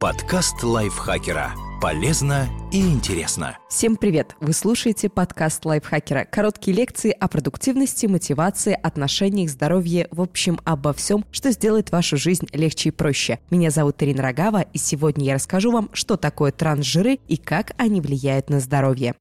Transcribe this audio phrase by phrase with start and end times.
[0.00, 1.52] Подкаст лайфхакера.
[1.78, 3.58] Полезно и интересно.
[3.68, 4.34] Всем привет!
[4.40, 6.24] Вы слушаете подкаст лайфхакера.
[6.24, 12.46] Короткие лекции о продуктивности, мотивации, отношениях, здоровье, в общем, обо всем, что сделает вашу жизнь
[12.54, 13.40] легче и проще.
[13.50, 18.00] Меня зовут Ирина Рогава, и сегодня я расскажу вам, что такое трансжиры и как они
[18.00, 19.14] влияют на здоровье.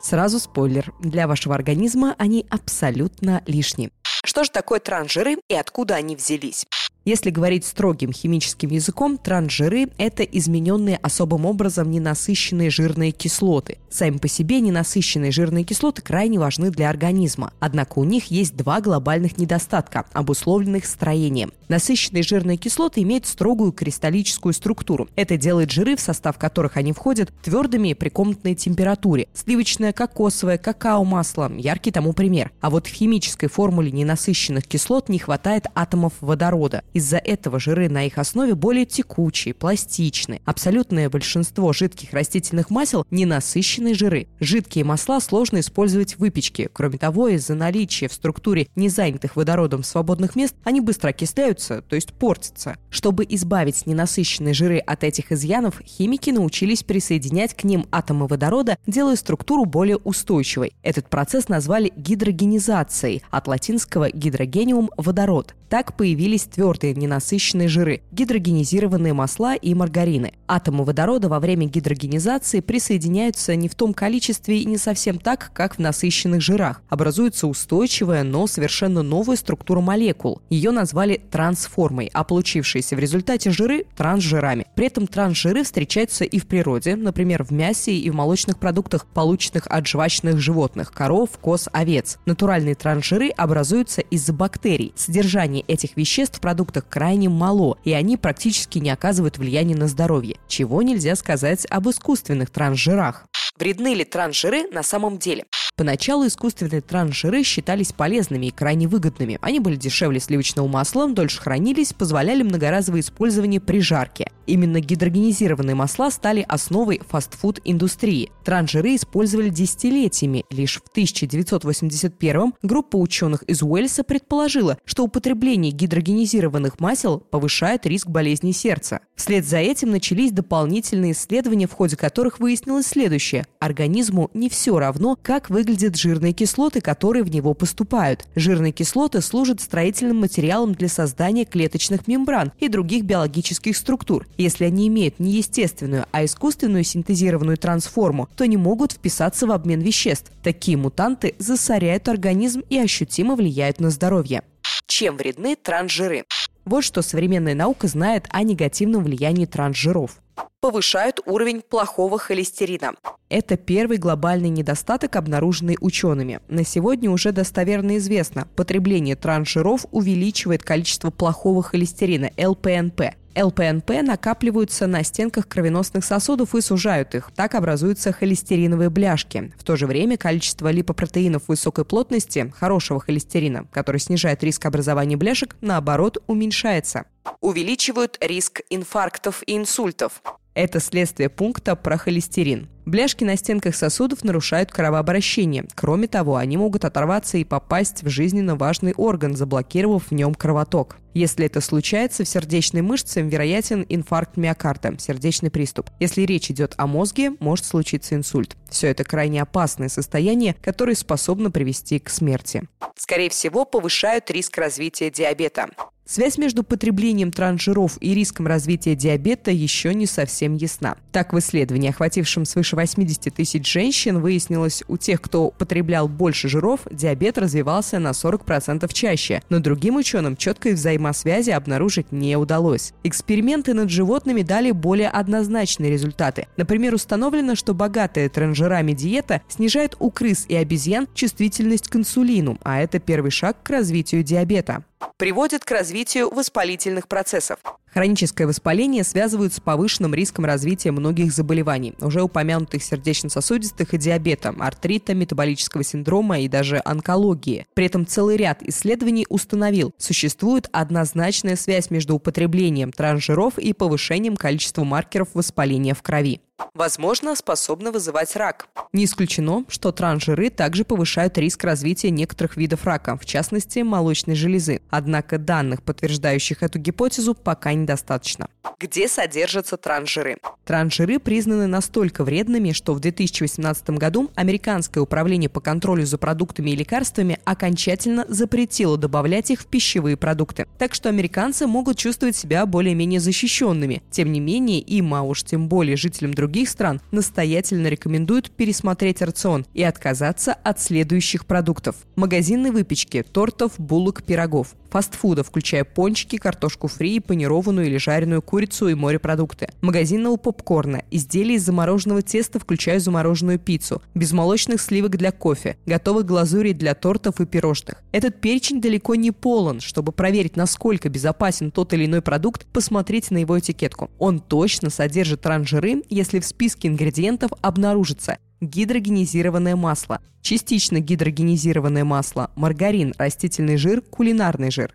[0.00, 0.94] Сразу спойлер.
[1.00, 3.90] Для вашего организма они абсолютно лишние.
[4.24, 6.64] Что же такое трансжиры и откуда они взялись?
[7.04, 13.78] Если говорить строгим химическим языком, трансжиры– это измененные особым образом ненасыщенные жирные кислоты.
[13.90, 17.52] Сами по себе ненасыщенные жирные кислоты крайне важны для организма.
[17.58, 21.52] Однако у них есть два глобальных недостатка, обусловленных строением.
[21.66, 25.08] Насыщенные жирные кислоты имеют строгую кристаллическую структуру.
[25.16, 29.26] Это делает жиры, в состав которых они входят, твердыми при комнатной температуре.
[29.34, 32.52] Сливочное, кокосовое, какао-масло– яркий тому пример.
[32.60, 36.84] А вот в химической формуле ненасыщенных кислот не хватает атомов водорода.
[36.92, 40.40] Из-за этого жиры на их основе более текучие, пластичны.
[40.44, 44.28] Абсолютное большинство жидких растительных масел– ненасыщенные жиры.
[44.40, 46.68] Жидкие масла сложно использовать в выпечке.
[46.72, 52.12] Кроме того, из-за наличия в структуре незанятых водородом свободных мест, они быстро окисляются, то есть
[52.12, 52.76] портятся.
[52.90, 59.16] Чтобы избавить ненасыщенные жиры от этих изъянов, химики научились присоединять к ним атомы водорода, делая
[59.16, 60.72] структуру более устойчивой.
[60.82, 65.54] Этот процесс назвали гидрогенизацией, от латинского гидрогениум– водород.
[65.68, 70.32] Так появились твердые ненасыщенные жиры, гидрогенизированные масла и маргарины.
[70.48, 75.76] Атомы водорода во время гидрогенизации присоединяются не в том количестве и не совсем так, как
[75.76, 76.82] в насыщенных жирах.
[76.88, 80.42] Образуется устойчивая, но совершенно новая структура молекул.
[80.50, 84.66] Ее назвали трансформой, а получившиеся в результате жиры– трансжирами.
[84.74, 89.66] При этом трансжиры встречаются и в природе, например, в мясе и в молочных продуктах, полученных
[89.68, 92.18] от жвачных животных– коров, коз, овец.
[92.26, 94.92] Натуральные трансжиры образуются из-за бактерий.
[94.96, 100.38] Содержание этих веществ в продуктах крайне мало, и они практически не оказывают влияния на здоровье.
[100.48, 103.26] Чего нельзя сказать об искусственных трансжирах.
[103.58, 105.44] Вредны ли трансжиры на самом деле?
[105.74, 109.38] Поначалу искусственные трансжиры считались полезными и крайне выгодными.
[109.40, 114.30] Они были дешевле сливочного масла, дольше хранились, позволяли многоразовое использование при жарке.
[114.46, 118.30] Именно гидрогенизированные масла стали основой фастфуд-индустрии.
[118.44, 120.44] Трансжиры использовали десятилетиями.
[120.50, 128.52] Лишь в 1981 группа ученых из Уэльса предположила, что употребление гидрогенизированных масел повышает риск болезней
[128.52, 129.00] сердца.
[129.16, 133.46] Вслед за этим начались дополнительные исследования, в ходе которых выяснилось следующее.
[133.60, 138.26] Организму не все равно, как выглядят жирные кислоты, которые в него поступают.
[138.34, 144.26] Жирные кислоты служат строительным материалом для создания клеточных мембран и других биологических структур.
[144.36, 149.80] Если они имеют не естественную, а искусственную синтезированную трансформу, то не могут вписаться в обмен
[149.80, 150.32] веществ.
[150.42, 154.42] Такие мутанты засоряют организм и ощутимо влияют на здоровье.
[154.88, 156.24] Чем вредны трансжиры?
[156.64, 160.22] Вот что современная наука знает о негативном влиянии трансжиров
[160.62, 162.92] повышают уровень плохого холестерина.
[163.28, 166.38] Это первый глобальный недостаток, обнаруженный учеными.
[166.48, 173.16] На сегодня уже достоверно известно, потребление трансжиров увеличивает количество плохого холестерина, ЛПНП.
[173.36, 177.30] ЛПНП накапливаются на стенках кровеносных сосудов и сужают их.
[177.34, 179.52] Так образуются холестериновые бляшки.
[179.58, 185.56] В то же время количество липопротеинов высокой плотности, хорошего холестерина, который снижает риск образования бляшек,
[185.60, 187.04] наоборот, уменьшается.
[187.40, 190.22] Увеличивают риск инфарктов и инсультов.
[190.54, 192.68] Это следствие пункта про холестерин.
[192.84, 195.66] Бляшки на стенках сосудов нарушают кровообращение.
[195.76, 200.96] Кроме того, они могут оторваться и попасть в жизненно важный орган, заблокировав в нем кровоток.
[201.14, 205.90] Если это случается, в сердечной мышце вероятен инфаркт миокарда, сердечный приступ.
[206.00, 208.56] Если речь идет о мозге, может случиться инсульт.
[208.68, 212.62] Все это крайне опасное состояние, которое способно привести к смерти.
[212.96, 215.68] Скорее всего, повышают риск развития диабета.
[216.04, 220.96] Связь между потреблением трансжиров и риском развития диабета еще не совсем ясна.
[221.12, 226.80] Так, в исследовании, охватившем свыше 80 тысяч женщин, выяснилось, у тех, кто потреблял больше жиров,
[226.90, 229.42] диабет развивался на 40% чаще.
[229.48, 232.94] Но другим ученым четкой взаимосвязи обнаружить не удалось.
[233.04, 236.48] Эксперименты над животными дали более однозначные результаты.
[236.56, 242.80] Например, установлено, что богатая трансжирами диета снижает у крыс и обезьян чувствительность к инсулину, а
[242.80, 244.82] это первый шаг к развитию диабета
[245.16, 247.58] приводит к развитию воспалительных процессов.
[247.92, 255.14] Хроническое воспаление связывают с повышенным риском развития многих заболеваний, уже упомянутых сердечно-сосудистых и диабета, артрита,
[255.14, 257.66] метаболического синдрома и даже онкологии.
[257.74, 264.84] При этом целый ряд исследований установил, существует однозначная связь между употреблением трансжиров и повышением количества
[264.84, 266.40] маркеров воспаления в крови.
[266.74, 268.68] возможно, способны вызывать рак.
[268.92, 274.80] Не исключено, что трансжиры также повышают риск развития некоторых видов рака, в частности, молочной железы.
[274.90, 278.48] Однако данных, подтверждающих эту гипотезу, пока недостаточно.
[278.82, 280.38] Где содержатся трансжиры?
[280.64, 286.76] Трансжиры признаны настолько вредными, что в 2018 году Американское управление по контролю за продуктами и
[286.76, 290.66] лекарствами окончательно запретило добавлять их в пищевые продукты.
[290.78, 294.02] Так что американцы могут чувствовать себя более-менее защищенными.
[294.10, 299.64] Тем не менее, им, а уж тем более жителям других стран, настоятельно рекомендуют пересмотреть рацион
[299.74, 301.96] и отказаться от следующих продуктов.
[302.16, 308.94] Магазинной выпечки, тортов, булок, пирогов, фастфуда, включая пончики, картошку фри, панированную или жареную курицу и
[308.94, 316.26] морепродукты, магазинного попкорна, изделия из замороженного теста, включая замороженную пиццу, безмолочных сливок для кофе, готовых
[316.26, 318.02] глазурей для тортов и пирожных.
[318.12, 319.80] Этот перечень далеко не полон.
[319.80, 324.10] Чтобы проверить, насколько безопасен тот или иной продукт, посмотрите на его этикетку.
[324.18, 333.12] Он точно содержит транжиры, если в списке ингредиентов обнаружится гидрогенизированное масло, частично гидрогенизированное масло, маргарин,
[333.18, 334.94] растительный жир, кулинарный жир.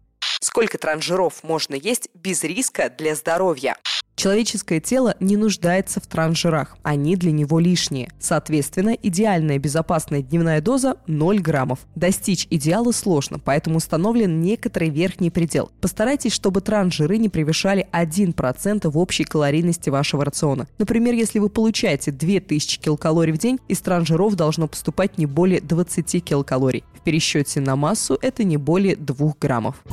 [0.58, 3.78] Сколько транжиров можно есть без риска для здоровья?
[4.16, 8.10] Человеческое тело не нуждается в транжирах, они для него лишние.
[8.20, 11.82] Соответственно, идеальная безопасная дневная доза 0 граммов.
[11.94, 15.70] Достичь идеала сложно, поэтому установлен некоторый верхний предел.
[15.80, 20.68] Постарайтесь, чтобы транжиры не превышали 1% в общей калорийности вашего рациона.
[20.80, 26.24] Например, если вы получаете 2000 килокалорий в день, из транжиров должно поступать не более 20
[26.26, 26.84] килокалорий.
[26.96, 29.84] В пересчете на массу это не более 2 граммов.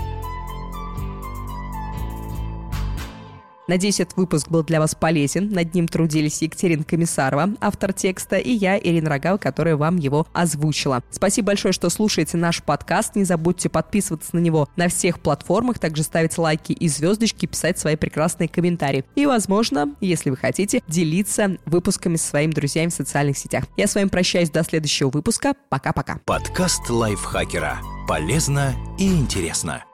[3.66, 5.50] Надеюсь, этот выпуск был для вас полезен.
[5.50, 11.02] Над ним трудились Екатерина Комиссарова, автор текста, и я, Ирина Рогал, которая вам его озвучила.
[11.10, 13.16] Спасибо большое, что слушаете наш подкаст.
[13.16, 17.96] Не забудьте подписываться на него на всех платформах, также ставить лайки и звездочки, писать свои
[17.96, 19.04] прекрасные комментарии.
[19.14, 23.64] И, возможно, если вы хотите, делиться выпусками со своими друзьями в социальных сетях.
[23.76, 25.54] Я с вами прощаюсь до следующего выпуска.
[25.70, 26.20] Пока-пока.
[26.26, 27.78] Подкаст лайфхакера.
[28.06, 29.84] Полезно и интересно.